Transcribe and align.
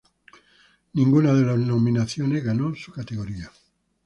Ninguna 0.95 1.31
de 1.35 1.45
las 1.45 1.59
nominaciones 1.59 2.43
ganó 2.43 2.73
su 2.73 2.91
categoría. 2.91 3.51